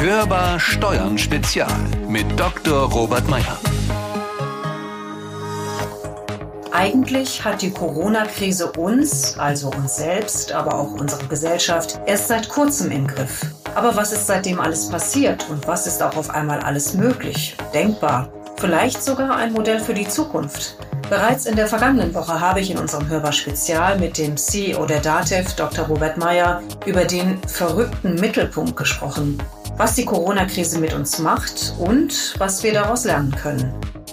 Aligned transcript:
Hörbar 0.00 0.58
Steuern 0.58 1.16
Spezial 1.16 1.72
mit 2.08 2.26
Dr. 2.38 2.90
Robert 2.90 3.26
Meyer. 3.28 3.56
Eigentlich 6.72 7.42
hat 7.44 7.62
die 7.62 7.70
Corona-Krise 7.70 8.72
uns, 8.72 9.38
also 9.38 9.70
uns 9.70 9.96
selbst, 9.96 10.52
aber 10.52 10.74
auch 10.74 10.92
unsere 10.92 11.24
Gesellschaft, 11.26 12.00
erst 12.06 12.28
seit 12.28 12.48
kurzem 12.48 12.90
im 12.90 13.06
Griff. 13.06 13.46
Aber 13.76 13.96
was 13.96 14.12
ist 14.12 14.26
seitdem 14.26 14.60
alles 14.60 14.90
passiert 14.90 15.48
und 15.48 15.66
was 15.68 15.86
ist 15.86 16.02
auch 16.02 16.16
auf 16.16 16.28
einmal 16.28 16.58
alles 16.60 16.94
möglich, 16.94 17.56
denkbar? 17.72 18.28
Vielleicht 18.56 19.02
sogar 19.02 19.36
ein 19.36 19.52
Modell 19.52 19.78
für 19.78 19.94
die 19.94 20.08
Zukunft. 20.08 20.76
Bereits 21.08 21.46
in 21.46 21.54
der 21.54 21.68
vergangenen 21.68 22.12
Woche 22.14 22.40
habe 22.40 22.60
ich 22.60 22.70
in 22.70 22.78
unserem 22.78 23.08
Hörbar-Spezial 23.08 23.98
mit 23.98 24.18
dem 24.18 24.36
CEO 24.36 24.86
der 24.86 25.00
DATEV, 25.00 25.54
Dr. 25.54 25.86
Robert 25.86 26.18
Meyer, 26.18 26.62
über 26.84 27.04
den 27.04 27.38
verrückten 27.46 28.16
Mittelpunkt 28.16 28.76
gesprochen, 28.76 29.38
was 29.76 29.94
die 29.94 30.04
Corona-Krise 30.04 30.78
mit 30.78 30.94
uns 30.94 31.18
macht 31.18 31.74
und 31.78 32.34
was 32.38 32.62
wir 32.62 32.72
daraus 32.72 33.04
lernen 33.04 33.34
können. 33.34 33.72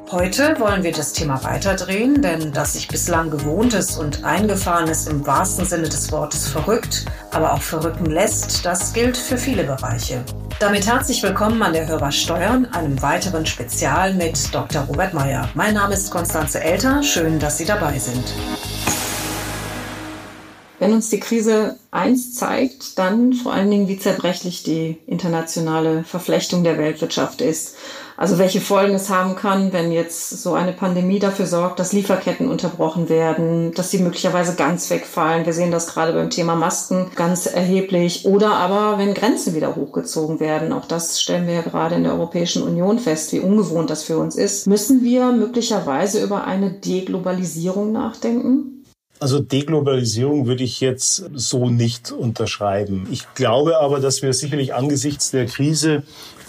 Heute 0.10 0.60
wollen 0.60 0.84
wir 0.84 0.92
das 0.92 1.14
Thema 1.14 1.42
weiterdrehen, 1.44 2.22
denn 2.22 2.52
dass 2.52 2.74
sich 2.74 2.88
bislang 2.90 3.30
Gewohntes 3.30 3.98
und 3.98 4.26
Eingefahrenes 4.26 5.08
im 5.08 5.26
wahrsten 5.26 5.66
Sinne 5.66 5.88
des 5.88 6.12
Wortes 6.12 6.48
verrückt, 6.48 7.06
aber 7.32 7.54
auch 7.54 7.62
verrücken 7.62 8.08
lässt, 8.08 8.66
das 8.66 8.92
gilt 8.92 9.16
für 9.16 9.38
viele 9.38 9.64
Bereiche. 9.64 10.22
Damit 10.60 10.86
herzlich 10.86 11.24
willkommen 11.24 11.64
an 11.64 11.74
der 11.74 11.88
Hörbar 11.88 12.12
Steuern, 12.12 12.66
einem 12.74 13.02
weiteren 13.02 13.46
Spezial 13.46 14.14
mit 14.14 14.54
Dr. 14.54 14.82
Robert 14.84 15.14
Meyer. 15.14 15.50
Mein 15.54 15.76
Name 15.76 15.94
ist 15.94 16.12
Konstanze 16.12 16.62
Elter, 16.62 17.02
schön, 17.02 17.40
dass 17.40 17.58
Sie 17.58 17.66
dabei 17.66 17.98
sind. 17.98 18.34
Wenn 20.82 20.94
uns 20.94 21.12
die 21.12 21.20
Krise 21.20 21.76
eins 21.92 22.34
zeigt, 22.34 22.98
dann 22.98 23.34
vor 23.34 23.54
allen 23.54 23.70
Dingen, 23.70 23.88
wie 23.88 24.00
zerbrechlich 24.00 24.64
die 24.64 24.98
internationale 25.06 26.04
Verflechtung 26.04 26.64
der 26.64 26.80
Weltwirtschaft 26.80 27.40
ist. 27.42 27.76
Also 28.18 28.40
welche 28.40 28.62
Folgen 28.62 28.96
es 28.96 29.12
haben 29.12 29.36
kann, 29.36 29.74
wenn 29.74 29.92
jetzt 29.92 30.42
so 30.42 30.54
eine 30.54 30.72
Pandemie 30.72 31.20
dafür 31.20 31.46
sorgt, 31.46 31.80
dass 31.80 31.94
Lieferketten 31.94 32.50
unterbrochen 32.50 33.10
werden, 33.10 33.76
dass 33.76 33.92
sie 33.92 34.00
möglicherweise 34.00 34.56
ganz 34.56 34.90
wegfallen. 34.90 35.46
Wir 35.46 35.54
sehen 35.54 35.70
das 35.70 35.86
gerade 35.86 36.14
beim 36.14 36.32
Thema 36.32 36.56
Masken 36.56 37.12
ganz 37.16 37.46
erheblich. 37.46 38.26
Oder 38.26 38.54
aber, 38.54 38.98
wenn 38.98 39.14
Grenzen 39.14 39.54
wieder 39.54 39.76
hochgezogen 39.76 40.40
werden. 40.40 40.74
Auch 40.74 40.86
das 40.86 41.22
stellen 41.22 41.46
wir 41.46 41.54
ja 41.54 41.62
gerade 41.62 41.94
in 41.94 42.06
der 42.06 42.14
Europäischen 42.14 42.64
Union 42.64 42.98
fest, 42.98 43.34
wie 43.34 43.40
ungewohnt 43.40 43.92
das 43.92 44.02
für 44.02 44.18
uns 44.18 44.36
ist. 44.36 44.66
Müssen 44.66 45.04
wir 45.04 45.32
möglicherweise 45.32 46.24
über 46.24 46.46
eine 46.46 46.72
Deglobalisierung 46.72 47.92
nachdenken? 47.92 48.71
Also 49.22 49.40
Deglobalisierung 49.40 50.48
würde 50.48 50.64
ich 50.64 50.82
jetzt 50.82 51.30
so 51.36 51.70
nicht 51.70 52.12
unterschreiben. 52.12 53.08
Ich 53.12 53.32
glaube 53.36 53.78
aber, 53.80 54.00
dass 54.00 54.24
wir 54.24 54.34
sicherlich 54.34 54.74
angesichts 54.74 55.30
der 55.30 55.46
Krise 55.46 56.02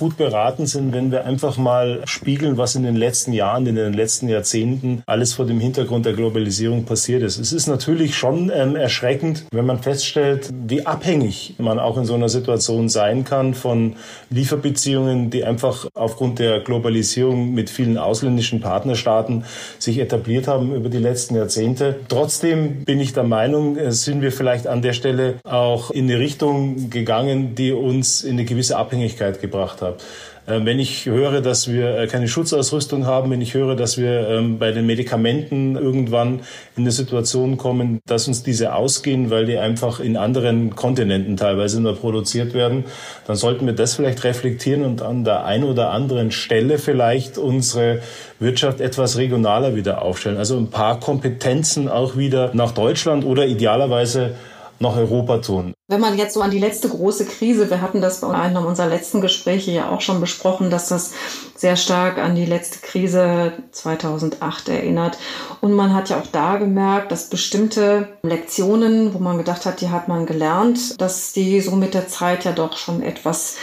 gut 0.02 0.16
beraten 0.16 0.66
sind, 0.66 0.92
wenn 0.92 1.12
wir 1.12 1.26
einfach 1.26 1.58
mal 1.58 2.00
spiegeln, 2.06 2.56
was 2.56 2.74
in 2.74 2.82
den 2.82 2.96
letzten 2.96 3.32
Jahren, 3.32 3.68
in 3.68 3.76
den 3.76 3.92
letzten 3.92 4.28
Jahrzehnten 4.28 5.04
alles 5.06 5.32
vor 5.32 5.46
dem 5.46 5.60
Hintergrund 5.60 6.06
der 6.06 6.14
Globalisierung 6.14 6.86
passiert 6.86 7.22
ist. 7.22 7.38
Es 7.38 7.52
ist 7.52 7.68
natürlich 7.68 8.16
schon 8.16 8.50
ähm, 8.52 8.74
erschreckend, 8.74 9.44
wenn 9.52 9.64
man 9.64 9.80
feststellt, 9.80 10.50
wie 10.66 10.84
abhängig 10.84 11.54
man 11.58 11.78
auch 11.78 11.98
in 11.98 12.04
so 12.04 12.14
einer 12.14 12.28
Situation 12.28 12.88
sein 12.88 13.22
kann 13.22 13.54
von 13.54 13.94
Lieferbeziehungen, 14.28 15.30
die 15.30 15.44
einfach 15.44 15.86
aufgrund 15.94 16.40
der 16.40 16.58
Globalisierung 16.58 17.54
mit 17.54 17.70
vielen 17.70 17.96
ausländischen 17.96 18.60
Partnerstaaten 18.60 19.44
sich 19.78 20.00
etabliert 20.00 20.48
haben 20.48 20.74
über 20.74 20.88
die 20.88 20.98
letzten 20.98 21.36
Jahrzehnte. 21.36 22.00
Trotzdem 22.08 22.84
bin 22.84 22.98
ich 22.98 23.12
der 23.12 23.22
Meinung, 23.22 23.76
äh, 23.76 23.92
sind 23.92 24.20
wir 24.20 24.32
vielleicht 24.32 24.66
an 24.66 24.82
der 24.82 24.94
Stelle 24.94 25.36
auch 25.44 25.92
in 25.92 26.10
eine 26.10 26.18
Richtung 26.18 26.90
gegangen, 26.90 27.54
die 27.54 27.70
uns 27.70 28.24
in 28.24 28.32
eine 28.32 28.44
gewisse 28.44 28.76
Abhängigkeit 28.76 29.40
gebracht 29.40 29.80
hat 29.80 29.91
habe. 29.92 30.02
Ähm, 30.48 30.66
wenn 30.66 30.80
ich 30.80 31.06
höre, 31.06 31.40
dass 31.40 31.70
wir 31.70 31.96
äh, 31.96 32.06
keine 32.08 32.26
Schutzausrüstung 32.26 33.06
haben, 33.06 33.30
wenn 33.30 33.40
ich 33.40 33.54
höre, 33.54 33.76
dass 33.76 33.96
wir 33.96 34.28
ähm, 34.28 34.58
bei 34.58 34.72
den 34.72 34.86
Medikamenten 34.86 35.76
irgendwann 35.76 36.40
in 36.76 36.82
eine 36.82 36.90
Situation 36.90 37.56
kommen, 37.58 38.00
dass 38.06 38.26
uns 38.26 38.42
diese 38.42 38.74
ausgehen, 38.74 39.30
weil 39.30 39.46
die 39.46 39.58
einfach 39.58 40.00
in 40.00 40.16
anderen 40.16 40.74
Kontinenten 40.74 41.36
teilweise 41.36 41.80
nur 41.80 41.94
produziert 41.94 42.54
werden, 42.54 42.84
dann 43.28 43.36
sollten 43.36 43.66
wir 43.66 43.72
das 43.72 43.94
vielleicht 43.94 44.24
reflektieren 44.24 44.82
und 44.82 45.00
an 45.00 45.22
der 45.22 45.44
einen 45.44 45.64
oder 45.64 45.90
anderen 45.90 46.32
Stelle 46.32 46.78
vielleicht 46.78 47.38
unsere 47.38 48.00
Wirtschaft 48.40 48.80
etwas 48.80 49.18
regionaler 49.18 49.76
wieder 49.76 50.02
aufstellen. 50.02 50.38
Also 50.38 50.56
ein 50.56 50.70
paar 50.70 50.98
Kompetenzen 50.98 51.88
auch 51.88 52.16
wieder 52.16 52.50
nach 52.52 52.72
Deutschland 52.72 53.24
oder 53.24 53.46
idealerweise 53.46 54.34
nach 54.82 54.96
Europa 54.96 55.38
tun. 55.38 55.72
Wenn 55.88 56.00
man 56.00 56.18
jetzt 56.18 56.34
so 56.34 56.42
an 56.42 56.50
die 56.50 56.58
letzte 56.58 56.88
große 56.88 57.24
Krise, 57.24 57.70
wir 57.70 57.80
hatten 57.80 58.00
das 58.00 58.20
bei 58.20 58.28
einem 58.28 58.64
unserer 58.66 58.88
letzten 58.88 59.20
Gespräche 59.20 59.70
ja 59.70 59.90
auch 59.90 60.00
schon 60.00 60.20
besprochen, 60.20 60.70
dass 60.70 60.88
das 60.88 61.12
sehr 61.56 61.76
stark 61.76 62.18
an 62.18 62.34
die 62.34 62.44
letzte 62.44 62.80
Krise 62.80 63.52
2008 63.70 64.68
erinnert. 64.68 65.18
Und 65.60 65.72
man 65.72 65.94
hat 65.94 66.10
ja 66.10 66.18
auch 66.18 66.26
da 66.26 66.56
gemerkt, 66.56 67.12
dass 67.12 67.30
bestimmte 67.30 68.08
Lektionen, 68.22 69.14
wo 69.14 69.18
man 69.18 69.38
gedacht 69.38 69.64
hat, 69.64 69.80
die 69.80 69.90
hat 69.90 70.08
man 70.08 70.26
gelernt, 70.26 71.00
dass 71.00 71.32
die 71.32 71.60
so 71.60 71.76
mit 71.76 71.94
der 71.94 72.08
Zeit 72.08 72.44
ja 72.44 72.52
doch 72.52 72.76
schon 72.76 73.02
etwas 73.02 73.56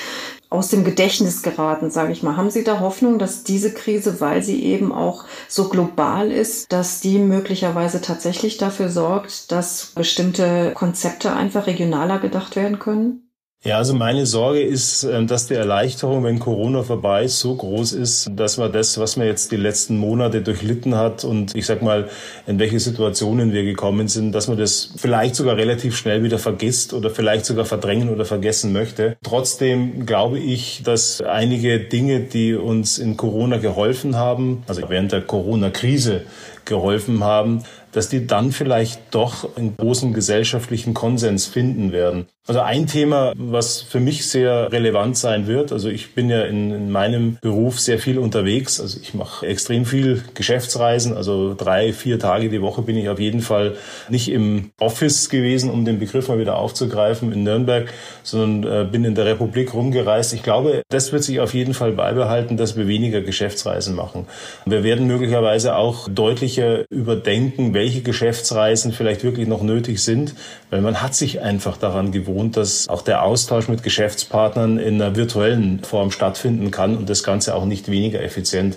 aus 0.50 0.70
dem 0.70 0.84
Gedächtnis 0.84 1.44
geraten, 1.44 1.92
sage 1.92 2.12
ich 2.12 2.24
mal. 2.24 2.36
Haben 2.36 2.50
Sie 2.50 2.64
da 2.64 2.80
Hoffnung, 2.80 3.20
dass 3.20 3.44
diese 3.44 3.74
Krise, 3.74 4.20
weil 4.20 4.42
sie 4.42 4.64
eben 4.64 4.92
auch 4.92 5.26
so 5.48 5.70
global 5.70 6.32
ist, 6.32 6.72
dass 6.72 7.02
die 7.02 7.20
möglicherweise 7.20 8.02
tatsächlich 8.02 8.58
dafür 8.58 8.90
sorgt, 8.90 9.52
dass 9.52 9.88
bestimmte 9.96 10.74
Konzepte 10.74 11.34
einfach 11.34 11.68
regionaler 11.68 12.20
gedacht 12.20 12.56
werden 12.56 12.80
können? 12.80 13.29
Ja, 13.66 13.75
also 13.75 13.94
meine 13.94 14.25
Sorge 14.25 14.62
ist, 14.62 15.03
ähm, 15.03 15.28
dass 15.28 15.47
die 15.47 15.53
Erleichterung, 15.53 16.24
wenn 16.24 16.40
Corona 16.40 16.81
vorbei 16.81 17.25
ist, 17.25 17.42
so 17.42 17.56
groß 17.56 17.92
ist, 17.92 18.30
dass 18.31 18.58
man 18.58 18.72
das, 18.72 18.97
was 19.00 19.18
man 19.18 19.28
jetzt 19.28 19.52
die 19.52 19.58
letzten 19.58 19.97
Monate 19.97 20.42
durchlitten 20.42 20.96
hat 20.96 21.25
und 21.25 21.53
ich 21.58 21.66
sag 21.66 21.81
mal, 21.81 22.08
in 22.48 22.58
welche 22.58 22.80
Situationen 22.80 23.52
wir 23.52 23.64
gekommen 23.64 24.08
sind, 24.08 24.31
dass 24.31 24.48
man 24.48 24.58
das 24.58 24.94
vielleicht 24.96 25.36
sogar 25.36 25.58
relativ 25.58 25.98
schnell 25.98 26.24
wieder 26.24 26.40
vergisst 26.40 26.94
oder 26.94 27.09
vielleicht 27.09 27.44
sogar 27.44 27.66
verdrängen 27.66 28.08
oder 28.08 28.24
vergessen 28.24 28.72
möchte. 28.72 29.18
Trotzdem 29.24 30.06
glaube 30.06 30.40
ich, 30.40 30.81
dass 30.86 31.19
einige 31.19 31.81
Dinge, 31.81 32.22
die 32.22 32.56
uns 32.56 32.98
in 32.98 33.18
Corona 33.18 33.58
geholfen 33.58 34.16
haben, 34.16 34.64
also 34.68 34.84
während 34.88 35.12
der 35.12 35.22
Corona-Krise 35.22 36.22
geholfen 36.64 37.24
haben, 37.25 37.64
dass 37.92 38.10
die 38.10 38.28
dann 38.28 38.52
vielleicht 38.52 39.02
doch 39.12 39.56
einen 39.58 39.76
großen 39.78 40.14
gesellschaftlichen 40.14 40.94
Konsens 40.94 41.46
finden 41.46 41.92
werden. 41.92 42.28
Also 42.50 42.62
ein 42.62 42.88
Thema, 42.88 43.34
was 43.38 43.80
für 43.80 44.00
mich 44.00 44.26
sehr 44.26 44.72
relevant 44.72 45.16
sein 45.16 45.46
wird, 45.46 45.72
also 45.72 45.88
ich 45.88 46.16
bin 46.16 46.32
ja 46.32 46.42
in, 46.42 46.72
in 46.72 46.90
meinem 46.90 47.38
Beruf 47.42 47.80
sehr 47.80 48.00
viel 48.00 48.18
unterwegs, 48.18 48.82
also 48.82 48.98
ich 49.00 49.14
mache 49.14 49.46
extrem 49.46 49.86
viel 49.86 50.24
Geschäftsreisen, 50.34 51.16
also 51.16 51.54
drei, 51.54 51.94
vier 51.94 52.18
Tage 52.18 52.50
die 52.50 52.64
Woche 52.64 52.82
bin 52.82 52.98
ich 52.98 53.08
auf 53.08 53.20
jeden 53.20 53.42
Fall 53.42 53.76
nicht 54.10 54.30
im 54.30 54.72
Office 54.80 55.30
gewesen, 55.30 55.70
um 55.70 55.86
den 55.86 56.00
Begriff 56.00 56.28
mal 56.28 56.40
wieder 56.40 56.58
aufzugreifen 56.58 57.32
in 57.32 57.44
Nürnberg, 57.44 57.94
sondern 58.24 58.88
äh, 58.88 58.90
bin 58.90 59.04
in 59.04 59.14
der 59.14 59.26
Republik 59.26 59.76
rumgereist. 59.76 60.34
Ich 60.34 60.42
glaube, 60.42 60.82
das 60.90 61.12
wird 61.12 61.24
sich 61.24 61.42
auf 61.42 61.54
jeden 61.54 61.76
Fall 61.76 61.92
beibehalten, 61.92 62.58
dass 62.58 62.76
wir 62.76 62.88
weniger 62.88 63.22
Geschäftsreisen 63.22 63.96
machen. 63.96 64.26
Wir 64.66 64.84
werden 64.84 65.06
möglicherweise 65.06 65.76
auch 65.76 66.10
deutlicher 66.10 66.86
überdenken, 66.90 67.76
welche 67.80 68.02
Geschäftsreisen 68.02 68.92
vielleicht 68.92 69.24
wirklich 69.24 69.48
noch 69.48 69.62
nötig 69.62 70.04
sind, 70.04 70.36
weil 70.70 70.82
man 70.82 71.02
hat 71.02 71.16
sich 71.16 71.40
einfach 71.40 71.78
daran 71.78 72.12
gewohnt, 72.12 72.58
dass 72.58 72.90
auch 72.90 73.02
der 73.02 73.24
Austausch 73.24 73.70
mit 73.70 73.84
Geschäftspartnern 73.84 74.78
in 74.78 75.02
einer 75.02 75.16
virtuellen 75.16 75.82
Form 75.86 76.12
stattfinden 76.12 76.72
kann 76.72 76.98
und 76.98 77.10
das 77.10 77.24
Ganze 77.24 77.56
auch 77.56 77.64
nicht 77.64 77.90
weniger 77.90 78.22
effizient. 78.22 78.76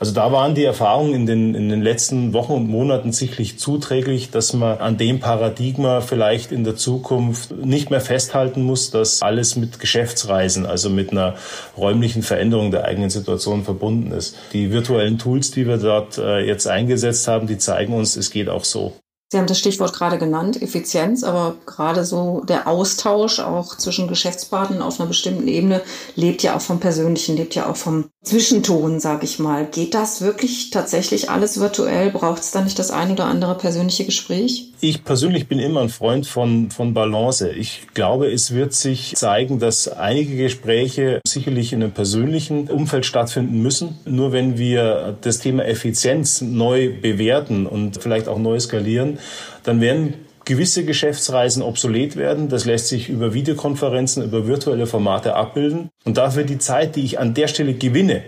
Also 0.00 0.12
da 0.12 0.30
waren 0.30 0.54
die 0.54 0.62
Erfahrungen 0.62 1.12
in 1.12 1.26
den, 1.26 1.54
in 1.56 1.68
den 1.70 1.82
letzten 1.82 2.32
Wochen 2.32 2.52
und 2.52 2.68
Monaten 2.68 3.10
sicherlich 3.10 3.58
zuträglich, 3.58 4.30
dass 4.30 4.52
man 4.52 4.78
an 4.78 4.96
dem 4.96 5.18
Paradigma 5.18 6.00
vielleicht 6.00 6.52
in 6.52 6.62
der 6.62 6.76
Zukunft 6.76 7.50
nicht 7.50 7.90
mehr 7.90 8.00
festhalten 8.00 8.62
muss, 8.62 8.92
dass 8.92 9.22
alles 9.22 9.56
mit 9.56 9.80
Geschäftsreisen, 9.80 10.66
also 10.66 10.88
mit 10.88 11.10
einer 11.10 11.34
räumlichen 11.76 12.22
Veränderung 12.22 12.70
der 12.70 12.84
eigenen 12.84 13.10
Situation 13.10 13.64
verbunden 13.64 14.12
ist. 14.12 14.36
Die 14.52 14.70
virtuellen 14.70 15.18
Tools, 15.18 15.50
die 15.50 15.66
wir 15.66 15.78
dort 15.78 16.16
äh, 16.16 16.46
jetzt 16.46 16.68
eingesetzt 16.68 17.26
haben, 17.26 17.48
die 17.48 17.58
zeigen 17.58 17.92
uns, 17.92 18.14
es 18.14 18.30
geht 18.30 18.37
auch 18.46 18.64
so. 18.64 18.94
Sie 19.30 19.36
haben 19.36 19.46
das 19.46 19.58
Stichwort 19.58 19.92
gerade 19.92 20.16
genannt, 20.16 20.62
Effizienz, 20.62 21.22
aber 21.22 21.56
gerade 21.66 22.04
so 22.06 22.42
der 22.48 22.66
Austausch 22.66 23.40
auch 23.40 23.76
zwischen 23.76 24.08
Geschäftspartnern 24.08 24.80
auf 24.80 24.98
einer 24.98 25.08
bestimmten 25.08 25.48
Ebene 25.48 25.82
lebt 26.14 26.42
ja 26.42 26.56
auch 26.56 26.62
vom 26.62 26.80
Persönlichen, 26.80 27.36
lebt 27.36 27.54
ja 27.54 27.68
auch 27.68 27.76
vom 27.76 28.08
Zwischenton, 28.28 29.00
sage 29.00 29.24
ich 29.24 29.38
mal. 29.38 29.64
Geht 29.64 29.94
das 29.94 30.20
wirklich 30.20 30.68
tatsächlich 30.68 31.30
alles 31.30 31.60
virtuell? 31.60 32.10
Braucht 32.10 32.42
es 32.42 32.50
da 32.50 32.60
nicht 32.60 32.78
das 32.78 32.90
ein 32.90 33.10
oder 33.10 33.24
andere 33.24 33.56
persönliche 33.56 34.04
Gespräch? 34.04 34.70
Ich 34.82 35.02
persönlich 35.02 35.48
bin 35.48 35.58
immer 35.58 35.80
ein 35.80 35.88
Freund 35.88 36.26
von, 36.26 36.70
von 36.70 36.92
Balance. 36.92 37.50
Ich 37.50 37.86
glaube, 37.94 38.30
es 38.30 38.52
wird 38.52 38.74
sich 38.74 39.14
zeigen, 39.16 39.58
dass 39.58 39.88
einige 39.88 40.36
Gespräche 40.36 41.22
sicherlich 41.26 41.72
in 41.72 41.82
einem 41.82 41.92
persönlichen 41.92 42.68
Umfeld 42.68 43.06
stattfinden 43.06 43.62
müssen. 43.62 43.98
Nur 44.04 44.32
wenn 44.32 44.58
wir 44.58 45.16
das 45.22 45.38
Thema 45.38 45.64
Effizienz 45.64 46.42
neu 46.42 47.00
bewerten 47.00 47.66
und 47.66 48.02
vielleicht 48.02 48.28
auch 48.28 48.38
neu 48.38 48.60
skalieren, 48.60 49.18
dann 49.62 49.80
werden 49.80 50.14
gewisse 50.48 50.84
Geschäftsreisen 50.84 51.62
obsolet 51.62 52.16
werden. 52.16 52.48
Das 52.48 52.64
lässt 52.64 52.88
sich 52.88 53.10
über 53.10 53.34
Videokonferenzen, 53.34 54.24
über 54.24 54.46
virtuelle 54.46 54.86
Formate 54.86 55.34
abbilden. 55.34 55.90
Und 56.04 56.16
dafür 56.16 56.44
die 56.44 56.58
Zeit, 56.58 56.96
die 56.96 57.04
ich 57.04 57.18
an 57.18 57.34
der 57.34 57.48
Stelle 57.48 57.74
gewinne, 57.74 58.22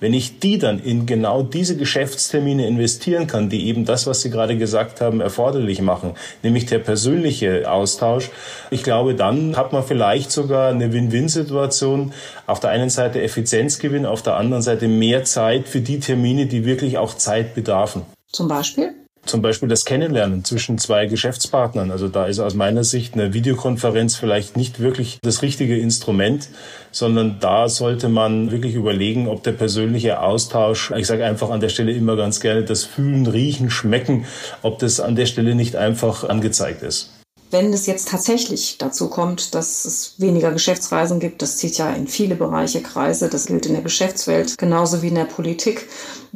wenn 0.00 0.14
ich 0.14 0.38
die 0.38 0.58
dann 0.58 0.78
in 0.78 1.04
genau 1.04 1.42
diese 1.42 1.76
Geschäftstermine 1.76 2.66
investieren 2.66 3.26
kann, 3.26 3.50
die 3.50 3.66
eben 3.66 3.84
das, 3.84 4.06
was 4.06 4.22
Sie 4.22 4.30
gerade 4.30 4.56
gesagt 4.56 5.02
haben, 5.02 5.20
erforderlich 5.20 5.82
machen, 5.82 6.14
nämlich 6.42 6.64
der 6.64 6.78
persönliche 6.78 7.70
Austausch, 7.70 8.30
ich 8.70 8.82
glaube, 8.82 9.14
dann 9.14 9.56
hat 9.56 9.72
man 9.72 9.84
vielleicht 9.84 10.32
sogar 10.32 10.70
eine 10.70 10.92
Win-Win-Situation. 10.92 12.12
Auf 12.46 12.60
der 12.60 12.70
einen 12.70 12.90
Seite 12.90 13.20
Effizienzgewinn, 13.20 14.06
auf 14.06 14.22
der 14.22 14.36
anderen 14.36 14.62
Seite 14.62 14.88
mehr 14.88 15.24
Zeit 15.24 15.68
für 15.68 15.80
die 15.80 16.00
Termine, 16.00 16.46
die 16.46 16.64
wirklich 16.64 16.96
auch 16.96 17.14
Zeit 17.14 17.54
bedarfen. 17.54 18.02
Zum 18.32 18.48
Beispiel? 18.48 18.94
Zum 19.26 19.42
Beispiel 19.42 19.68
das 19.68 19.84
Kennenlernen 19.84 20.44
zwischen 20.44 20.78
zwei 20.78 21.06
Geschäftspartnern. 21.06 21.90
Also 21.90 22.08
da 22.08 22.26
ist 22.26 22.38
aus 22.38 22.54
meiner 22.54 22.84
Sicht 22.84 23.14
eine 23.14 23.34
Videokonferenz 23.34 24.16
vielleicht 24.16 24.56
nicht 24.56 24.78
wirklich 24.78 25.18
das 25.22 25.42
richtige 25.42 25.76
Instrument, 25.76 26.48
sondern 26.92 27.38
da 27.40 27.68
sollte 27.68 28.08
man 28.08 28.52
wirklich 28.52 28.74
überlegen, 28.74 29.28
ob 29.28 29.42
der 29.42 29.52
persönliche 29.52 30.20
Austausch, 30.20 30.92
ich 30.92 31.06
sage 31.06 31.24
einfach 31.24 31.50
an 31.50 31.60
der 31.60 31.68
Stelle 31.68 31.92
immer 31.92 32.16
ganz 32.16 32.40
gerne, 32.40 32.62
das 32.62 32.84
Fühlen, 32.84 33.26
Riechen, 33.26 33.68
Schmecken, 33.68 34.26
ob 34.62 34.78
das 34.78 35.00
an 35.00 35.16
der 35.16 35.26
Stelle 35.26 35.56
nicht 35.56 35.74
einfach 35.74 36.24
angezeigt 36.24 36.82
ist. 36.82 37.10
Wenn 37.50 37.72
es 37.72 37.86
jetzt 37.86 38.08
tatsächlich 38.08 38.76
dazu 38.78 39.08
kommt, 39.08 39.54
dass 39.54 39.84
es 39.84 40.14
weniger 40.18 40.50
Geschäftsreisen 40.50 41.20
gibt, 41.20 41.42
das 41.42 41.58
zieht 41.58 41.78
ja 41.78 41.90
in 41.90 42.08
viele 42.08 42.34
Bereiche 42.34 42.82
Kreise, 42.82 43.28
das 43.28 43.46
gilt 43.46 43.66
in 43.66 43.74
der 43.74 43.82
Geschäftswelt 43.82 44.58
genauso 44.58 45.00
wie 45.00 45.08
in 45.08 45.14
der 45.14 45.26
Politik, 45.26 45.88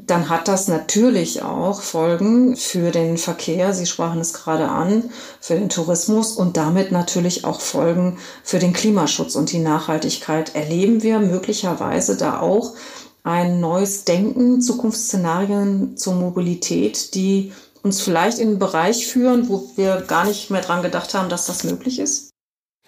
dann 0.06 0.28
hat 0.28 0.48
das 0.48 0.68
natürlich 0.68 1.42
auch 1.42 1.80
Folgen 1.80 2.56
für 2.56 2.90
den 2.90 3.18
Verkehr, 3.18 3.74
Sie 3.74 3.86
sprachen 3.86 4.20
es 4.20 4.32
gerade 4.32 4.68
an, 4.68 5.10
für 5.40 5.54
den 5.54 5.68
Tourismus 5.68 6.32
und 6.32 6.56
damit 6.56 6.92
natürlich 6.92 7.44
auch 7.44 7.60
Folgen 7.60 8.18
für 8.42 8.58
den 8.58 8.72
Klimaschutz 8.72 9.34
und 9.34 9.52
die 9.52 9.58
Nachhaltigkeit. 9.58 10.54
Erleben 10.54 11.02
wir 11.02 11.18
möglicherweise 11.18 12.16
da 12.16 12.40
auch 12.40 12.74
ein 13.22 13.60
neues 13.60 14.04
Denken, 14.04 14.60
Zukunftsszenarien 14.60 15.96
zur 15.96 16.14
Mobilität, 16.14 17.14
die 17.14 17.52
uns 17.82 18.00
vielleicht 18.00 18.38
in 18.38 18.48
einen 18.48 18.58
Bereich 18.58 19.06
führen, 19.06 19.48
wo 19.48 19.70
wir 19.76 20.02
gar 20.02 20.24
nicht 20.24 20.50
mehr 20.50 20.60
dran 20.60 20.82
gedacht 20.82 21.14
haben, 21.14 21.28
dass 21.28 21.46
das 21.46 21.64
möglich 21.64 21.98
ist? 21.98 22.30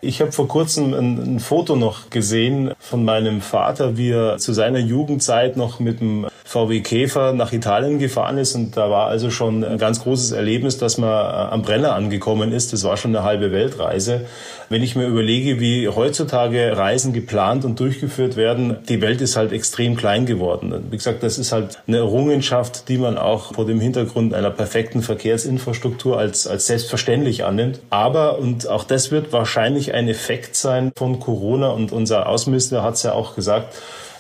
Ich 0.05 0.21
habe 0.21 0.33
vor 0.33 0.49
kurzem 0.49 0.95
ein, 0.95 1.37
ein, 1.37 1.41
Foto 1.41 1.77
noch 1.77 2.11
gesehen 2.11 2.73
von 2.81 3.05
meinem 3.05 3.41
Vater, 3.41 3.97
wie 3.97 4.11
er 4.11 4.39
zu 4.39 4.53
seiner 4.53 4.81
Jugendzeit 4.81 5.57
noch 5.57 5.79
mit 5.79 6.01
dem 6.01 6.27
VW 6.45 6.81
Käfer 6.81 7.33
nach 7.33 7.53
Italien 7.53 7.99
gefahren 7.99 8.39
ist. 8.39 8.55
Und 8.55 8.77
da 8.77 8.91
war 8.91 9.07
also 9.07 9.31
schon 9.31 9.65
ein 9.65 9.79
ganz 9.79 10.03
großes 10.03 10.33
Erlebnis, 10.33 10.79
dass 10.79 10.99
man 10.99 11.11
äh, 11.11 11.53
am 11.53 11.63
Brenner 11.63 11.95
angekommen 11.95 12.53
ist. 12.53 12.73
Das 12.73 12.85
war 12.85 12.97
schon 12.97 13.15
eine 13.15 13.25
halbe 13.25 13.53
Weltreise. 13.53 14.27
Wenn 14.69 14.83
ich 14.83 14.97
mir 14.97 15.07
überlege, 15.07 15.61
wie 15.61 15.89
heutzutage 15.89 16.77
Reisen 16.77 17.13
geplant 17.13 17.65
und 17.65 17.79
durchgeführt 17.79 18.37
werden, 18.37 18.79
die 18.89 19.01
Welt 19.01 19.21
ist 19.21 19.37
halt 19.37 19.53
extrem 19.53 19.97
klein 19.97 20.27
geworden. 20.27 20.87
Wie 20.91 20.97
gesagt, 20.97 21.23
das 21.23 21.39
ist 21.39 21.53
halt 21.53 21.79
eine 21.87 21.99
Errungenschaft, 21.99 22.89
die 22.89 22.99
man 22.99 23.19
auch 23.19 23.55
vor 23.55 23.67
dem 23.67 23.81
Hintergrund 23.81 24.35
einer 24.35 24.51
perfekten 24.51 25.03
Verkehrsinfrastruktur 25.03 26.19
als, 26.19 26.47
als 26.47 26.67
selbstverständlich 26.67 27.45
annimmt. 27.45 27.81
Aber, 27.91 28.39
und 28.39 28.67
auch 28.69 28.85
das 28.85 29.11
wird 29.11 29.33
wahrscheinlich 29.33 29.95
ein 29.95 30.09
Effekt 30.09 30.57
sein 30.57 30.93
von 30.97 31.21
Corona 31.21 31.69
und 31.69 31.93
unser 31.93 32.29
Außenminister 32.29 32.83
hat 32.83 32.95
es 32.95 33.03
ja 33.03 33.13
auch 33.13 33.35
gesagt, 33.35 33.75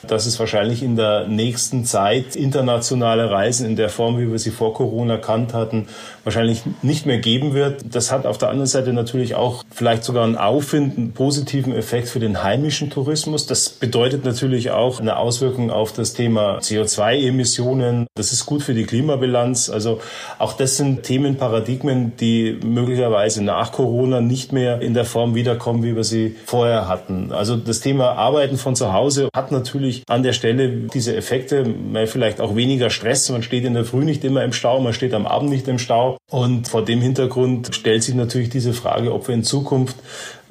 dass 0.06 0.26
es 0.26 0.38
wahrscheinlich 0.38 0.82
in 0.82 0.96
der 0.96 1.26
nächsten 1.26 1.84
Zeit 1.84 2.36
internationale 2.36 3.30
Reisen 3.30 3.66
in 3.66 3.76
der 3.76 3.88
Form, 3.88 4.18
wie 4.18 4.30
wir 4.30 4.38
sie 4.38 4.50
vor 4.50 4.74
Corona 4.74 5.16
kannt 5.16 5.54
hatten, 5.54 5.88
wahrscheinlich 6.24 6.62
nicht 6.82 7.06
mehr 7.06 7.18
geben 7.18 7.54
wird. 7.54 7.82
Das 7.94 8.12
hat 8.12 8.26
auf 8.26 8.38
der 8.38 8.48
anderen 8.48 8.66
Seite 8.66 8.92
natürlich 8.92 9.34
auch 9.34 9.64
vielleicht 9.70 10.04
sogar 10.04 10.24
einen 10.24 10.36
Aufwind, 10.36 10.96
einen 10.96 11.12
positiven 11.12 11.74
Effekt 11.74 12.08
für 12.08 12.20
den 12.20 12.42
heimischen 12.42 12.90
Tourismus. 12.90 13.46
Das 13.46 13.68
bedeutet 13.68 14.24
natürlich 14.24 14.70
auch 14.70 15.00
eine 15.00 15.16
Auswirkung 15.16 15.70
auf 15.70 15.92
das 15.92 16.14
Thema 16.14 16.58
CO2-Emissionen. 16.58 18.06
Das 18.14 18.32
ist 18.32 18.46
gut 18.46 18.62
für 18.62 18.74
die 18.74 18.84
Klimabilanz. 18.84 19.70
Also 19.70 20.00
auch 20.38 20.54
das 20.54 20.76
sind 20.76 21.02
Themenparadigmen, 21.02 22.16
die 22.16 22.58
möglicherweise 22.64 23.42
nach 23.42 23.72
Corona 23.72 24.20
nicht 24.20 24.52
mehr 24.52 24.80
in 24.80 24.94
der 24.94 25.04
Form 25.04 25.34
wiederkommen, 25.34 25.82
wie 25.82 25.96
wir 25.96 26.04
sie 26.04 26.36
vorher 26.46 26.88
hatten. 26.88 27.32
Also 27.32 27.56
das 27.56 27.80
Thema 27.80 28.12
Arbeiten 28.12 28.56
von 28.56 28.76
zu 28.76 28.92
Hause 28.92 29.28
hat 29.34 29.52
natürlich 29.52 29.91
an 30.08 30.22
der 30.22 30.32
Stelle 30.32 30.68
diese 30.92 31.16
Effekte, 31.16 31.64
vielleicht 32.06 32.40
auch 32.40 32.56
weniger 32.56 32.90
Stress. 32.90 33.28
Man 33.30 33.42
steht 33.42 33.64
in 33.64 33.74
der 33.74 33.84
Früh 33.84 34.04
nicht 34.04 34.24
immer 34.24 34.42
im 34.44 34.52
Stau, 34.52 34.80
man 34.80 34.92
steht 34.92 35.14
am 35.14 35.26
Abend 35.26 35.50
nicht 35.50 35.68
im 35.68 35.78
Stau. 35.78 36.16
Und 36.30 36.68
vor 36.68 36.84
dem 36.84 37.00
Hintergrund 37.00 37.74
stellt 37.74 38.02
sich 38.02 38.14
natürlich 38.14 38.50
diese 38.50 38.72
Frage, 38.72 39.12
ob 39.12 39.28
wir 39.28 39.34
in 39.34 39.44
Zukunft 39.44 39.96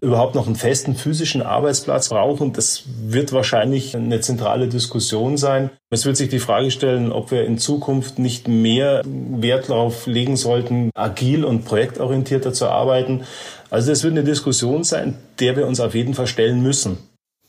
überhaupt 0.03 0.33
noch 0.33 0.47
einen 0.47 0.55
festen 0.55 0.95
physischen 0.95 1.43
Arbeitsplatz 1.43 2.09
brauchen. 2.09 2.53
Das 2.53 2.83
wird 3.03 3.33
wahrscheinlich 3.33 3.95
eine 3.95 4.19
zentrale 4.19 4.67
Diskussion 4.67 5.38
sein. 5.38 5.69
Es 5.91 6.05
wird 6.05 6.17
sich 6.17 6.29
die 6.29 6.39
Frage 6.39 6.71
stellen, 6.71 7.11
ob 7.11 7.29
wir 7.29 7.45
in 7.45 7.59
Zukunft 7.59 8.17
nicht 8.17 8.47
mehr 8.47 9.03
Wert 9.05 9.69
darauf 9.69 10.07
legen 10.07 10.38
sollten, 10.38 10.89
agil 10.95 11.45
und 11.45 11.65
projektorientierter 11.65 12.51
zu 12.51 12.67
arbeiten. 12.67 13.21
Also 13.69 13.91
es 13.91 14.03
wird 14.03 14.13
eine 14.13 14.23
Diskussion 14.23 14.83
sein, 14.83 15.17
der 15.39 15.55
wir 15.55 15.67
uns 15.67 15.79
auf 15.79 15.93
jeden 15.93 16.15
Fall 16.15 16.27
stellen 16.27 16.63
müssen. 16.63 16.97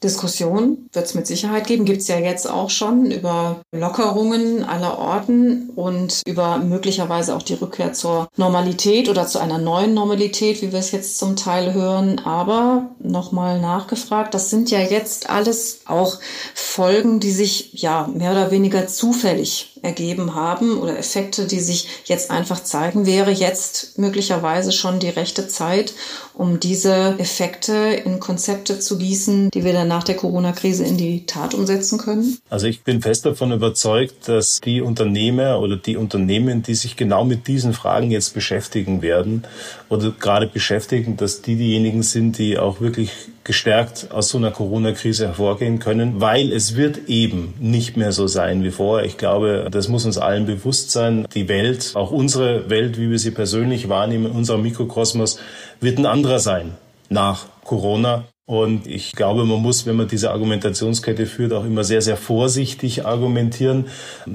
Diskussion 0.03 0.89
wird 0.93 1.07
es 1.07 1.15
mit 1.15 1.27
Sicherheit 1.27 1.67
geben, 1.67 1.85
gibt 1.85 2.01
es 2.01 2.09
ja 2.09 2.19
jetzt 2.19 2.49
auch 2.49 2.71
schon 2.71 3.11
über 3.11 3.61
Lockerungen 3.73 4.65
aller 4.65 4.99
Orten 4.99 5.71
und 5.75 6.23
über 6.27 6.59
möglicherweise 6.59 7.35
auch 7.37 7.43
die 7.43 7.55
Rückkehr 7.55 7.93
zur 7.93 8.29
Normalität 8.37 9.09
oder 9.09 9.27
zu 9.27 9.39
einer 9.39 9.59
neuen 9.59 9.95
Normalität, 9.95 10.63
wie 10.63 10.73
wir 10.73 10.79
es 10.79 10.93
jetzt 10.93 11.19
zum 11.19 11.37
Teil 11.37 11.75
hören. 11.75 12.21
Aber 12.25 12.91
nochmal 12.99 13.61
nachgefragt, 13.61 14.35
das 14.35 14.51
sind 14.51 14.71
ja 14.71 14.81
jetzt 14.81 15.31
alles 15.31 15.81
auch 15.87 16.19
Folgen, 16.55 17.21
die 17.21 17.33
sich 17.33 17.73
ja 17.75 18.09
mehr 18.13 18.33
oder 18.33 18.51
weniger 18.51 18.87
zufällig 18.87 19.72
ergeben 19.83 20.35
haben 20.35 20.79
oder 20.79 20.99
Effekte, 20.99 21.47
die 21.47 21.61
sich 21.61 21.89
jetzt 22.05 22.31
einfach 22.31 22.63
zeigen, 22.63 23.05
wäre 23.05 23.31
jetzt 23.31 23.99
möglicherweise 23.99 24.73
schon 24.73 25.01
die 25.01 25.09
rechte 25.09 25.49
Zeit, 25.49 25.93
um 26.35 26.61
diese 26.61 27.17
Effekte 27.19 27.73
in 28.05 28.21
Konzepte 28.21 28.79
zu 28.79 28.99
gießen, 28.99 29.51
die 29.51 29.65
wir 29.65 29.73
dann 29.73 29.89
nach 29.89 30.05
der 30.05 30.17
Corona-Krise 30.17 30.85
in 30.85 30.97
die 30.97 31.27
Tat 31.27 31.55
umsetzen 31.55 31.99
können? 31.99 32.39
Also 32.49 32.67
ich 32.67 32.83
bin 32.83 33.03
fest 33.03 33.27
davon 33.27 33.53
überzeugt, 33.53 34.29
dass 34.29 34.61
die 34.61 34.81
Unternehmer 34.81 35.61
oder 35.61 35.77
die 35.77 35.97
Unternehmen, 35.97 36.63
die 36.63 36.75
sich 36.75 36.97
genau 36.97 37.25
mit 37.25 37.49
diesen 37.49 37.73
Fragen 37.73 38.11
jetzt 38.11 38.35
beschäftigen 38.35 39.03
werden 39.03 39.45
oder 39.89 40.11
gerade 40.11 40.47
beschäftigen, 40.47 41.17
dass 41.17 41.43
die 41.43 41.57
diejenigen 41.57 42.03
sind, 42.03 42.39
die 42.39 42.59
auch 42.59 42.81
wirklich 42.81 43.11
gestärkt 43.45 44.09
aus 44.13 44.29
so 44.29 44.39
einer 44.39 44.53
Corona-Krise 44.53 45.27
hervorgehen 45.27 45.81
können, 45.81 46.21
weil 46.21 46.53
es 46.53 46.77
wird 46.77 47.09
eben 47.09 47.55
nicht 47.59 47.97
mehr 47.97 48.13
so 48.13 48.29
sein 48.29 48.63
wie 48.63 48.71
vorher. 48.71 49.05
Ich 49.05 49.19
glaube, 49.19 49.69
das 49.75 49.89
muss 49.89 50.05
uns 50.05 50.19
allen 50.19 50.47
bewusst 50.47 50.91
sein. 50.91 51.27
Die 51.35 51.49
Welt, 51.49 51.93
auch 51.95 52.11
unsere 52.11 52.71
Welt, 52.71 52.99
wie 52.99 53.11
wir 53.11 53.19
sie 53.19 53.31
persönlich 53.31 53.89
wahrnehmen, 53.89 54.31
unser 54.31 54.59
Mikrokosmos, 54.59 55.39
wird 55.81 55.99
ein 55.99 56.07
anderer 56.07 56.39
sein 56.39 56.73
nach 57.09 57.47
Corona. 57.65 58.25
Und 58.53 58.87
ich 58.87 59.13
glaube, 59.13 59.47
man 59.47 59.63
muss, 59.63 59.87
wenn 59.87 59.97
man 59.97 60.09
diese 60.09 60.31
Argumentationskette 60.31 61.25
führt, 61.25 61.55
auch 61.55 61.65
immer 61.65 61.85
sehr, 61.85 62.03
sehr 62.03 62.19
vorsichtig 62.19 63.07
argumentieren. 63.07 63.87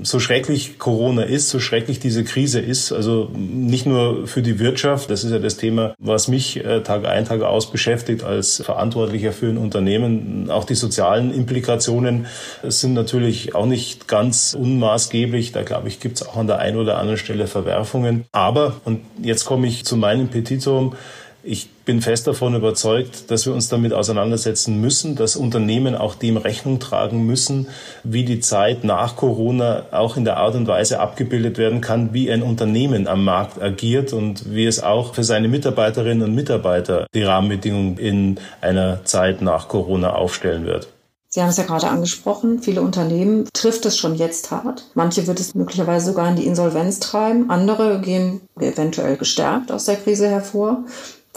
So 0.01 0.19
schrecklich 0.19 0.79
Corona 0.79 1.21
ist, 1.21 1.49
so 1.49 1.59
schrecklich 1.59 1.99
diese 1.99 2.23
Krise 2.23 2.59
ist, 2.59 2.91
also 2.91 3.29
nicht 3.35 3.85
nur 3.85 4.25
für 4.25 4.41
die 4.41 4.57
Wirtschaft, 4.57 5.11
das 5.11 5.23
ist 5.23 5.29
ja 5.29 5.37
das 5.37 5.57
Thema, 5.57 5.93
was 5.99 6.29
mich 6.29 6.65
äh, 6.65 6.81
Tag 6.81 7.05
ein, 7.05 7.25
Tag 7.25 7.43
aus 7.43 7.69
beschäftigt 7.69 8.23
als 8.23 8.59
Verantwortlicher 8.59 9.33
für 9.33 9.49
ein 9.49 9.59
Unternehmen. 9.59 10.49
Auch 10.49 10.63
die 10.63 10.73
sozialen 10.73 11.31
Implikationen 11.31 12.25
sind 12.63 12.95
natürlich 12.95 13.53
auch 13.53 13.67
nicht 13.67 14.07
ganz 14.07 14.57
unmaßgeblich. 14.59 15.51
Da 15.51 15.61
glaube 15.61 15.89
ich, 15.89 15.99
gibt 15.99 16.19
es 16.19 16.27
auch 16.27 16.37
an 16.37 16.47
der 16.47 16.57
einen 16.57 16.77
oder 16.77 16.97
anderen 16.97 17.19
Stelle 17.19 17.45
Verwerfungen. 17.45 18.25
Aber, 18.31 18.77
und 18.83 19.01
jetzt 19.21 19.45
komme 19.45 19.67
ich 19.67 19.85
zu 19.85 19.95
meinem 19.95 20.29
Petitum, 20.29 20.95
ich 21.43 21.69
bin 21.87 22.01
fest 22.01 22.27
davon 22.27 22.53
überzeugt, 22.53 23.31
dass 23.31 23.45
wir 23.45 23.53
uns 23.53 23.69
damit 23.69 23.93
auseinandersetzen 23.93 24.79
müssen, 24.79 25.15
dass 25.15 25.37
Unternehmen 25.37 25.95
auch 25.95 26.15
dem 26.15 26.35
Rechnung 26.37 26.79
tragen 26.79 27.25
müssen, 27.25 27.67
wie 28.03 28.25
die 28.25 28.41
Zeit 28.41 28.83
nach 28.83 29.15
Corona 29.15 29.85
auch 29.91 30.17
in 30.17 30.25
der 30.25 30.37
Art 30.37 30.53
und 30.55 30.67
Weise 30.67 30.99
abgebildet 30.99 31.57
werden 31.57 31.79
kann, 31.79 32.13
wie 32.13 32.29
ein 32.29 32.43
Unternehmen 32.43 33.07
am 33.07 33.23
Markt 33.23 33.61
agiert 33.61 34.11
und 34.11 34.53
wie 34.53 34.65
es 34.65 34.83
auch 34.83 35.15
für 35.15 35.23
seine 35.23 35.47
Mitarbeiterinnen 35.47 36.27
und 36.27 36.35
Mitarbeiter 36.35 37.07
die 37.15 37.23
Rahmenbedingungen 37.23 37.97
in 37.97 38.39
einer 38.59 39.05
Zeit 39.05 39.41
nach 39.41 39.69
Corona 39.69 40.11
aufstellen 40.13 40.65
wird. 40.65 40.89
Sie 41.29 41.41
haben 41.41 41.49
es 41.49 41.57
ja 41.57 41.65
gerade 41.65 41.87
angesprochen, 41.87 42.61
viele 42.61 42.81
Unternehmen 42.81 43.47
trifft 43.53 43.85
es 43.85 43.97
schon 43.97 44.15
jetzt 44.15 44.49
hart. 44.49 44.85
Manche 44.93 45.27
wird 45.27 45.39
es 45.39 45.55
möglicherweise 45.55 46.07
sogar 46.07 46.29
in 46.29 46.37
die 46.37 46.47
Insolvenz 46.47 46.99
treiben, 46.99 47.49
andere 47.49 47.99
gehen 47.99 48.41
eventuell 48.59 49.17
gestärkt 49.17 49.71
aus 49.71 49.85
der 49.85 49.97
Krise 49.97 50.29
hervor. 50.29 50.85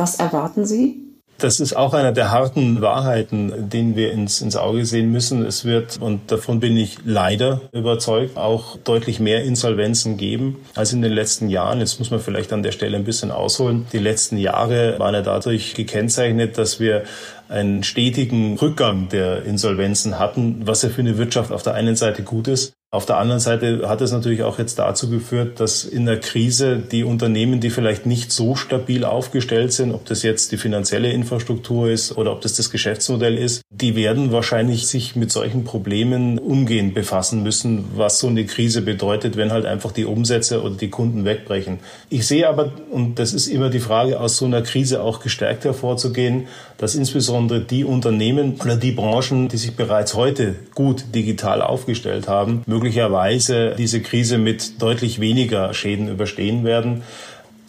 Was 0.01 0.15
erwarten 0.15 0.65
Sie? 0.65 0.97
Das 1.37 1.61
ist 1.61 1.77
auch 1.77 1.93
einer 1.93 2.13
der 2.13 2.31
harten 2.31 2.81
Wahrheiten, 2.81 3.69
den 3.69 3.97
wir 3.97 4.13
ins, 4.13 4.41
ins 4.41 4.57
Auge 4.57 4.87
sehen 4.87 5.13
müssen. 5.13 5.45
Es 5.45 5.67
wird, 5.67 6.01
und 6.01 6.33
davon 6.33 6.59
bin 6.59 6.75
ich 6.79 6.97
leider 7.05 7.61
überzeugt, 7.73 8.39
auch 8.39 8.79
deutlich 8.79 9.21
mehr 9.21 9.45
Insolvenzen 9.45 10.17
geben 10.17 10.57
als 10.75 10.95
in 10.95 11.03
den 11.03 11.13
letzten 11.13 11.51
Jahren. 11.51 11.81
Jetzt 11.81 11.99
muss 11.99 12.11
man 12.11 12.21
vielleicht 12.21 12.51
an 12.55 12.63
der 12.63 12.73
Stelle 12.73 12.97
ein 12.97 13.05
bisschen 13.05 13.31
ausholen. 13.31 13.87
Die 13.93 13.99
letzten 13.99 14.39
Jahre 14.39 14.99
waren 14.99 15.13
ja 15.13 15.21
dadurch 15.21 15.75
gekennzeichnet, 15.75 16.57
dass 16.57 16.81
wir 16.81 17.05
einen 17.51 17.83
stetigen 17.83 18.57
Rückgang 18.57 19.11
der 19.11 19.45
Insolvenzen 19.45 20.19
hatten, 20.19 20.63
was 20.67 20.81
ja 20.81 20.89
für 20.89 21.03
eine 21.03 21.19
Wirtschaft 21.19 21.53
auf 21.53 21.63
der 21.63 21.75
einen 21.75 21.97
Seite 21.97 22.23
gut 22.23 22.49
ist. 22.49 22.73
Auf 22.93 23.07
der 23.07 23.19
anderen 23.19 23.39
Seite 23.39 23.89
hat 23.89 24.01
es 24.01 24.11
natürlich 24.11 24.43
auch 24.43 24.59
jetzt 24.59 24.81
dazu 24.81 25.09
geführt, 25.09 25.61
dass 25.61 25.85
in 25.85 26.07
der 26.07 26.19
Krise 26.19 26.79
die 26.79 27.05
Unternehmen, 27.05 27.61
die 27.61 27.71
vielleicht 27.71 28.05
nicht 28.05 28.33
so 28.33 28.57
stabil 28.57 29.05
aufgestellt 29.05 29.73
sind, 29.73 29.93
ob 29.95 30.07
das 30.07 30.25
jetzt 30.25 30.51
die 30.51 30.57
finanzielle 30.57 31.13
Infrastruktur 31.13 31.89
ist 31.89 32.19
oder 32.19 32.33
ob 32.33 32.41
das 32.41 32.55
das 32.55 32.69
Geschäftsmodell 32.69 33.39
ist, 33.39 33.63
die 33.71 33.95
werden 33.95 34.33
wahrscheinlich 34.33 34.89
sich 34.89 35.15
mit 35.15 35.31
solchen 35.31 35.63
Problemen 35.63 36.41
umgehend 36.41 36.95
befassen 36.95 37.45
müssen, 37.45 37.85
was 37.95 38.19
so 38.19 38.27
eine 38.27 38.45
Krise 38.45 38.83
bedeutet, 38.83 39.37
wenn 39.37 39.53
halt 39.53 39.67
einfach 39.67 39.93
die 39.93 40.05
Umsätze 40.05 40.61
oder 40.61 40.75
die 40.75 40.91
Kunden 40.91 41.25
wegbrechen. 41.25 41.79
Ich 42.09 42.27
sehe 42.27 42.49
aber, 42.49 42.73
und 42.91 43.21
das 43.21 43.35
ist 43.35 43.47
immer 43.47 43.71
die 43.71 43.79
Frage, 43.79 44.19
aus 44.19 44.37
so 44.37 44.47
einer 44.47 44.63
Krise 44.63 45.01
auch 45.01 45.21
gestärkt 45.21 45.65
hervorzugehen, 45.65 46.49
dass 46.81 46.95
insbesondere 46.95 47.61
die 47.61 47.85
Unternehmen 47.85 48.55
oder 48.59 48.75
die 48.75 48.93
Branchen, 48.93 49.49
die 49.49 49.59
sich 49.59 49.77
bereits 49.77 50.15
heute 50.15 50.55
gut 50.75 51.15
digital 51.15 51.61
aufgestellt 51.61 52.27
haben, 52.27 52.63
möglicherweise 52.67 53.75
diese 53.77 54.01
Krise 54.01 54.39
mit 54.39 54.81
deutlich 54.81 55.21
weniger 55.21 55.75
Schäden 55.75 56.09
überstehen 56.09 56.65
werden. 56.65 57.03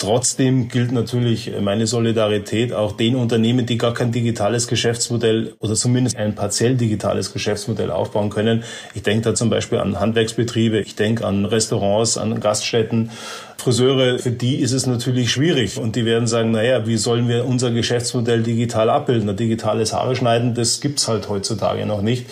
Trotzdem 0.01 0.67
gilt 0.67 0.91
natürlich 0.91 1.51
meine 1.62 1.86
Solidarität 1.86 2.74
auch 2.74 2.93
den 2.93 3.15
Unternehmen, 3.15 3.67
die 3.67 3.77
gar 3.77 3.93
kein 3.93 4.12
digitales 4.12 4.65
Geschäftsmodell 4.65 5.53
oder 5.60 5.75
zumindest 5.75 6.17
ein 6.17 6.34
partiell 6.34 6.75
digitales 6.75 7.31
Geschäftsmodell 7.31 7.91
aufbauen 7.91 8.31
können. 8.31 8.63
Ich 8.96 9.03
denke 9.03 9.25
da 9.25 9.36
zum 9.36 9.51
Beispiel 9.51 9.77
an 9.77 10.00
Handwerksbetriebe, 10.00 10.79
ich 10.79 10.96
denke 10.96 11.24
an 11.24 11.46
Restaurants, 11.46 12.17
an 12.17 12.39
Gaststätten. 12.39 13.12
Friseure, 13.58 14.17
für 14.17 14.31
die 14.31 14.55
ist 14.55 14.72
es 14.72 14.88
natürlich 14.88 15.31
schwierig 15.31 15.77
und 15.77 15.96
die 15.96 16.03
werden 16.03 16.25
sagen, 16.25 16.50
naja, 16.50 16.88
wie 16.88 16.98
sollen 16.98 17.27
wir 17.27 17.46
unser 17.46 17.70
Geschäftsmodell 17.70 18.41
digital 18.41 18.89
abbilden? 18.89 19.29
Ein 19.29 19.38
digitales 19.38 19.93
Haare 19.93 20.15
schneiden, 20.15 20.55
das 20.55 20.81
gibt's 20.81 21.08
halt 21.08 21.29
heutzutage 21.29 21.86
noch 21.86 22.01
nicht. 22.01 22.25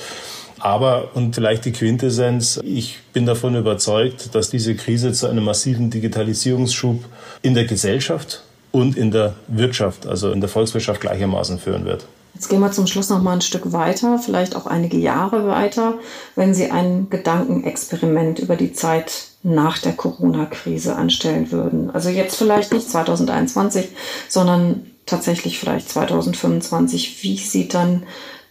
Aber, 0.59 1.09
und 1.13 1.35
vielleicht 1.35 1.65
die 1.65 1.71
Quintessenz, 1.71 2.59
ich 2.63 2.99
bin 3.13 3.25
davon 3.25 3.55
überzeugt, 3.55 4.35
dass 4.35 4.49
diese 4.49 4.75
Krise 4.75 5.13
zu 5.13 5.27
einem 5.27 5.43
massiven 5.43 5.89
Digitalisierungsschub 5.89 7.03
in 7.41 7.53
der 7.53 7.65
Gesellschaft 7.65 8.43
und 8.71 8.97
in 8.97 9.11
der 9.11 9.35
Wirtschaft, 9.47 10.07
also 10.07 10.31
in 10.31 10.41
der 10.41 10.49
Volkswirtschaft 10.49 11.01
gleichermaßen 11.01 11.59
führen 11.59 11.85
wird. 11.85 12.05
Jetzt 12.33 12.47
gehen 12.47 12.59
wir 12.59 12.71
zum 12.71 12.87
Schluss 12.87 13.09
noch 13.09 13.21
mal 13.21 13.33
ein 13.33 13.41
Stück 13.41 13.73
weiter, 13.73 14.19
vielleicht 14.19 14.55
auch 14.55 14.65
einige 14.65 14.97
Jahre 14.97 15.47
weiter, 15.47 15.95
wenn 16.35 16.53
Sie 16.53 16.69
ein 16.69 17.09
Gedankenexperiment 17.09 18.39
über 18.39 18.55
die 18.55 18.71
Zeit 18.71 19.11
nach 19.43 19.79
der 19.79 19.93
Corona-Krise 19.93 20.95
anstellen 20.95 21.51
würden. 21.51 21.89
Also 21.91 22.09
jetzt 22.09 22.35
vielleicht 22.35 22.71
nicht 22.71 22.89
2021, 22.89 23.89
sondern 24.27 24.85
tatsächlich 25.05 25.59
vielleicht 25.59 25.89
2025. 25.89 27.23
Wie 27.23 27.37
sieht 27.37 27.73
dann 27.73 28.03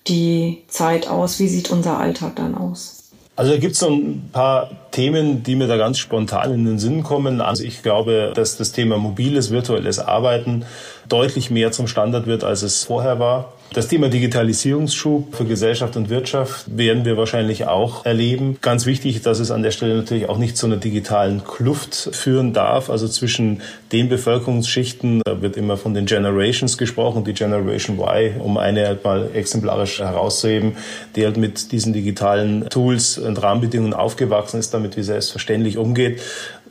die 0.08 0.62
Zeit 0.68 1.08
aus? 1.08 1.38
Wie 1.38 1.48
sieht 1.48 1.70
unser 1.70 1.98
Alltag 1.98 2.36
dann 2.36 2.54
aus? 2.54 2.98
Also 3.36 3.52
da 3.52 3.58
gibt 3.58 3.74
es 3.74 3.78
so 3.78 3.88
ein 3.88 4.30
paar 4.32 4.70
Themen, 4.90 5.44
die 5.44 5.54
mir 5.54 5.68
da 5.68 5.76
ganz 5.76 5.98
spontan 5.98 6.52
in 6.52 6.64
den 6.64 6.80
Sinn 6.80 7.04
kommen. 7.04 7.40
Also 7.40 7.62
ich 7.62 7.84
glaube, 7.84 8.32
dass 8.34 8.56
das 8.56 8.72
Thema 8.72 8.98
mobiles, 8.98 9.52
virtuelles 9.52 10.00
Arbeiten 10.00 10.64
deutlich 11.08 11.48
mehr 11.48 11.70
zum 11.70 11.86
Standard 11.86 12.26
wird, 12.26 12.42
als 12.42 12.62
es 12.62 12.82
vorher 12.82 13.20
war. 13.20 13.52
Das 13.74 13.86
Thema 13.86 14.08
Digitalisierungsschub 14.08 15.36
für 15.36 15.44
Gesellschaft 15.44 15.96
und 15.96 16.08
Wirtschaft 16.08 16.64
werden 16.74 17.04
wir 17.04 17.18
wahrscheinlich 17.18 17.66
auch 17.66 18.06
erleben. 18.06 18.56
Ganz 18.62 18.86
wichtig, 18.86 19.20
dass 19.20 19.40
es 19.40 19.50
an 19.50 19.62
der 19.62 19.72
Stelle 19.72 19.94
natürlich 19.94 20.26
auch 20.30 20.38
nicht 20.38 20.56
zu 20.56 20.64
einer 20.64 20.78
digitalen 20.78 21.44
Kluft 21.44 21.94
führen 21.94 22.54
darf, 22.54 22.88
also 22.88 23.06
zwischen 23.08 23.60
den 23.92 24.08
Bevölkerungsschichten, 24.08 25.20
da 25.22 25.42
wird 25.42 25.58
immer 25.58 25.76
von 25.76 25.92
den 25.92 26.06
Generations 26.06 26.78
gesprochen, 26.78 27.24
die 27.24 27.34
Generation 27.34 27.98
Y, 27.98 28.40
um 28.40 28.56
eine 28.56 28.86
halt 28.86 29.04
mal 29.04 29.28
exemplarisch 29.34 29.98
herauszuheben, 29.98 30.72
die 31.14 31.26
halt 31.26 31.36
mit 31.36 31.70
diesen 31.70 31.92
digitalen 31.92 32.70
Tools 32.70 33.18
und 33.18 33.42
Rahmenbedingungen 33.42 33.92
aufgewachsen 33.92 34.60
ist, 34.60 34.72
damit 34.72 34.96
wie 34.96 35.02
selbstverständlich 35.02 35.76
umgeht 35.76 36.22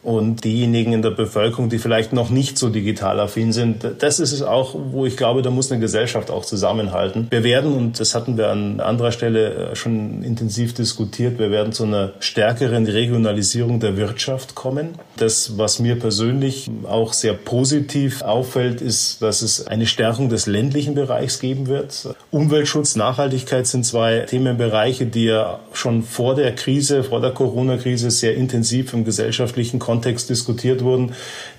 und 0.04 0.44
diejenigen 0.44 0.94
in 0.94 1.02
der 1.02 1.12
Bevölkerung, 1.12 1.70
die 1.70 1.80
vielleicht 1.80 2.14
noch 2.14 2.30
nicht 2.30 2.58
so 2.58 2.70
digital 2.70 3.20
affin 3.20 3.54
sind, 3.54 3.86
das 4.00 4.20
ist 4.20 4.32
es 4.32 4.42
auch, 4.42 4.76
wo 4.92 5.06
ich 5.06 5.18
glaube, 5.18 5.42
da 5.42 5.50
muss 5.50 5.72
eine 5.72 5.82
Gesellschaft 5.82 6.32
auch 6.32 6.46
zusammenhalten. 6.46 7.28
Wir 7.30 7.44
werden, 7.44 7.74
und 7.74 8.00
das 8.00 8.16
hatten 8.16 8.38
wir 8.38 8.50
an 8.50 8.80
anderer 8.80 9.12
Stelle 9.12 9.72
äh, 9.72 9.76
schon 9.76 10.24
intensiv 10.24 10.74
diskutiert, 10.74 11.40
wir 11.40 11.52
werden 11.52 11.74
zu 11.74 11.84
einer 11.84 12.14
stärkeren 12.20 12.86
Regionalisierung 12.86 13.80
der 13.80 13.98
Wirtschaft 13.98 14.56
kommen. 14.56 14.96
Das, 15.18 15.58
was 15.58 15.80
mir 15.80 15.98
persönlich 15.98 16.70
auch 16.88 17.14
sehr 17.14 17.34
positiv 17.34 18.22
auffällt, 18.22 18.82
ist, 18.82 19.22
dass 19.22 19.42
es 19.42 19.68
eine 19.68 19.86
Stärkung 19.86 20.30
des 20.30 20.48
ländlichen 20.48 20.96
Bereichs 20.96 21.40
geben 21.40 21.68
wird. 21.68 22.16
Umweltschutz, 22.32 22.96
Nachhaltigkeit 22.96 23.68
sind 23.68 23.86
zwei 23.86 24.20
Themenbereiche, 24.20 25.06
die 25.06 25.26
ja 25.26 25.60
schon 25.74 26.04
vor 26.04 26.36
der 26.36 26.54
Krise, 26.56 27.04
vor 27.04 27.22
der 27.22 27.32
Corona-Krise 27.32 28.12
sehr 28.12 28.36
intensiv 28.36 28.94
im 28.94 29.06
gesellschaftlichen 29.06 29.80
Kontext 29.88 30.30
diskutiert 30.30 30.84
wurden, 30.84 31.14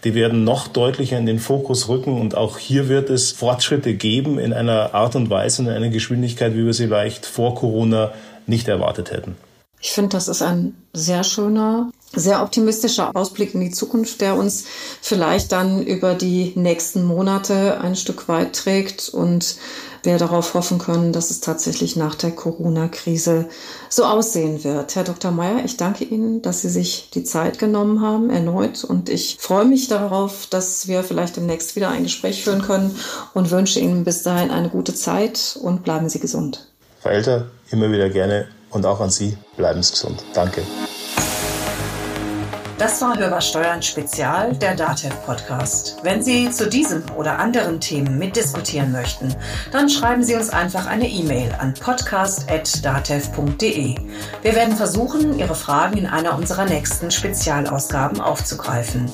die 0.04 0.14
werden 0.14 0.44
noch 0.44 0.68
deutlicher 0.68 1.16
in 1.16 1.25
den 1.25 1.38
Fokus 1.38 1.88
rücken. 1.88 2.20
Und 2.20 2.37
auch 2.37 2.58
hier 2.58 2.90
wird 2.90 3.08
es 3.08 3.32
Fortschritte 3.32 3.94
geben 3.94 4.38
in 4.38 4.52
einer 4.52 4.94
Art 4.94 5.16
und 5.16 5.30
Weise, 5.30 5.62
in 5.62 5.70
einer 5.70 5.88
Geschwindigkeit, 5.88 6.54
wie 6.54 6.66
wir 6.66 6.75
sie 6.75 6.88
vielleicht 6.88 7.25
vor 7.25 7.54
Corona 7.54 8.12
nicht 8.47 8.68
erwartet 8.68 9.12
hätten. 9.12 9.37
Ich 9.80 9.92
finde, 9.92 10.11
das 10.11 10.28
ist 10.28 10.42
ein 10.42 10.75
sehr 10.92 11.25
schöner, 11.25 11.90
sehr 12.15 12.43
optimistischer 12.43 13.15
Ausblick 13.15 13.55
in 13.55 13.61
die 13.61 13.71
Zukunft, 13.71 14.21
der 14.21 14.37
uns 14.37 14.65
vielleicht 15.00 15.53
dann 15.53 15.83
über 15.83 16.15
die 16.15 16.53
nächsten 16.57 17.05
Monate 17.05 17.81
ein 17.81 17.97
Stück 17.97 18.29
weit 18.29 18.55
trägt 18.55 19.09
und 19.11 19.57
wir 20.03 20.17
darauf 20.17 20.55
hoffen 20.55 20.79
können, 20.79 21.12
dass 21.12 21.31
es 21.31 21.41
tatsächlich 21.41 21.97
nach 21.97 22.15
der 22.15 22.31
Corona-Krise 22.31 23.49
so 23.88 24.05
aussehen 24.05 24.65
wird. 24.65 24.95
Herr 24.95 25.05
Dr. 25.05 25.31
Meyer, 25.31 25.65
ich 25.65 25.77
danke 25.77 26.05
Ihnen, 26.05 26.41
dass 26.41 26.62
Sie 26.62 26.71
sich 26.71 27.11
die 27.12 27.25
Zeit 27.25 27.59
genommen 27.59 28.00
haben, 28.00 28.31
erneut. 28.31 28.85
Und 28.85 29.09
ich 29.09 29.38
freue 29.41 29.65
mich 29.65 29.88
darauf, 29.88 30.47
dass 30.47 30.88
wir 30.88 31.03
vielleicht 31.03 31.37
demnächst 31.37 31.77
wieder 31.77 31.91
ein 31.91 32.05
Gespräch 32.05 32.45
führen 32.45 32.62
können 32.62 32.97
und 33.35 33.50
wünsche 33.50 33.81
Ihnen 33.81 34.05
bis 34.05 34.23
dahin 34.23 34.50
eine 34.50 34.69
gute 34.69 34.95
Zeit 34.95 35.59
und 35.61 35.83
bleiben 35.83 36.09
Sie 36.09 36.21
gesund. 36.21 36.69
Frau 37.00 37.11
Elter, 37.11 37.47
immer 37.71 37.91
wieder 37.91 38.09
gerne 38.09 38.49
und 38.71 38.87
auch 38.87 39.00
an 39.00 39.11
Sie, 39.11 39.37
bleiben 39.57 39.83
Sie 39.83 39.93
gesund. 39.93 40.25
Danke. 40.33 40.62
Das 42.78 43.02
war 43.02 43.18
Hörbar 43.18 43.40
Steuern 43.40 43.82
Spezial, 43.82 44.54
der 44.54 44.76
DATEV 44.76 45.26
Podcast. 45.26 45.97
Wenn 46.04 46.23
Sie 46.23 46.49
zu 46.52 46.68
diesem 46.68 47.02
oder 47.16 47.40
anderen 47.40 47.80
Themen 47.80 48.18
mitdiskutieren 48.18 48.92
möchten, 48.92 49.35
dann 49.73 49.88
schreiben 49.88 50.23
Sie 50.23 50.37
uns 50.37 50.50
einfach 50.50 50.87
eine 50.87 51.08
E-Mail 51.08 51.52
an 51.58 51.75
podcast.datev.de. 51.75 53.97
Wir 54.42 54.54
werden 54.54 54.76
versuchen, 54.76 55.37
Ihre 55.37 55.56
Fragen 55.56 55.99
in 55.99 56.06
einer 56.06 56.38
unserer 56.38 56.66
nächsten 56.66 57.11
Spezialausgaben 57.11 58.20
aufzugreifen. 58.20 59.11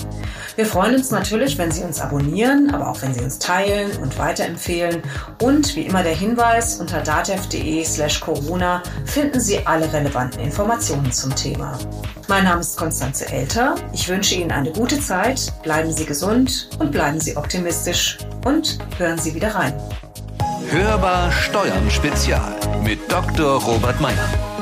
Wir 0.56 0.66
freuen 0.66 0.96
uns 0.96 1.10
natürlich, 1.10 1.56
wenn 1.56 1.70
Sie 1.70 1.84
uns 1.84 2.02
abonnieren, 2.02 2.74
aber 2.74 2.90
auch 2.90 3.00
wenn 3.00 3.14
Sie 3.14 3.24
uns 3.24 3.38
teilen 3.38 3.96
und 4.02 4.18
weiterempfehlen. 4.18 5.00
Und 5.40 5.74
wie 5.74 5.86
immer 5.86 6.02
der 6.02 6.14
Hinweis, 6.14 6.80
unter 6.80 7.00
datev.de 7.00 7.82
slash 7.82 8.20
Corona 8.20 8.82
finden 9.06 9.40
Sie 9.40 9.66
alle 9.66 9.90
relevanten 9.90 10.40
Informationen 10.40 11.10
zum 11.10 11.34
Thema. 11.34 11.78
Mein 12.28 12.44
Name 12.44 12.60
ist 12.60 12.76
Konstanze 12.76 13.26
Elter. 13.30 13.53
Ich 13.92 14.08
wünsche 14.08 14.34
Ihnen 14.34 14.50
eine 14.50 14.72
gute 14.72 14.98
Zeit. 14.98 15.52
Bleiben 15.62 15.92
Sie 15.92 16.04
gesund 16.04 16.68
und 16.80 16.90
bleiben 16.90 17.20
Sie 17.20 17.36
optimistisch. 17.36 18.18
Und 18.44 18.78
hören 18.98 19.18
Sie 19.18 19.34
wieder 19.34 19.54
rein. 19.54 19.72
Hörbar 20.70 21.30
Steuern 21.30 21.88
Spezial 21.90 22.56
mit 22.82 22.98
Dr. 23.10 23.62
Robert 23.62 24.00
Meyer. 24.00 24.53